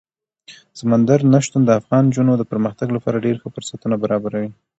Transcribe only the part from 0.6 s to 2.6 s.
سمندر نه شتون د افغان نجونو د